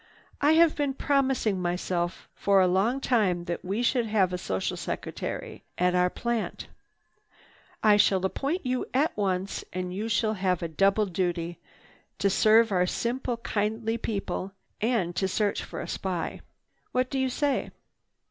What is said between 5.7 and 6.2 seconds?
at our